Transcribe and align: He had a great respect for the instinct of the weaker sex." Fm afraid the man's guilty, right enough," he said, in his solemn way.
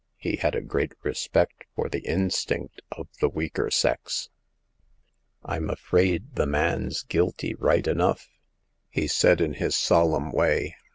He 0.17 0.37
had 0.37 0.55
a 0.55 0.61
great 0.61 0.93
respect 1.03 1.65
for 1.75 1.87
the 1.87 1.99
instinct 1.99 2.81
of 2.91 3.07
the 3.19 3.29
weaker 3.29 3.69
sex." 3.69 4.29
Fm 5.45 5.71
afraid 5.71 6.33
the 6.37 6.47
man's 6.47 7.03
guilty, 7.03 7.53
right 7.53 7.85
enough," 7.85 8.27
he 8.89 9.05
said, 9.07 9.39
in 9.41 9.53
his 9.53 9.75
solemn 9.75 10.31
way. 10.31 10.75